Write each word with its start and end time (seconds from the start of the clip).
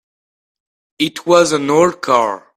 It 0.97 1.27
was 1.27 1.51
an 1.51 1.69
old 1.69 2.01
car. 2.01 2.47